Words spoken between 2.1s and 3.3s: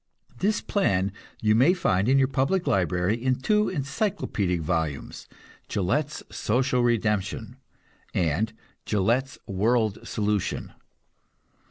your public library